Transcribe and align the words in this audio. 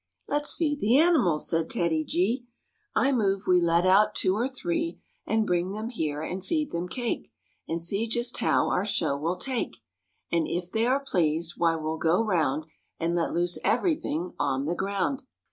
"Let's 0.27 0.53
feed 0.55 0.79
the 0.79 0.97
animals," 0.97 1.47
said 1.47 1.69
TEDDY 1.69 2.05
G;" 2.05 2.47
I 2.95 3.11
move 3.11 3.43
we 3.45 3.61
let 3.61 3.85
out 3.85 4.15
two 4.15 4.33
or 4.35 4.47
three 4.47 4.99
And 5.27 5.45
bring 5.45 5.73
them 5.73 5.89
here 5.89 6.23
and 6.23 6.43
feed 6.43 6.71
them 6.71 6.87
cake 6.89 7.31
And 7.67 7.79
see 7.79 8.07
just 8.07 8.37
how 8.37 8.71
our 8.71 8.83
show 8.83 9.15
will 9.15 9.37
take; 9.37 9.77
And 10.31 10.47
if 10.47 10.71
they 10.71 10.87
are 10.87 11.05
pleased, 11.05 11.53
why 11.57 11.75
we'll 11.75 11.99
go 11.99 12.23
round 12.25 12.65
And 12.99 13.13
let 13.13 13.31
loose 13.31 13.59
everything 13.63 14.33
on 14.39 14.65
the 14.65 14.73
ground." 14.73 15.21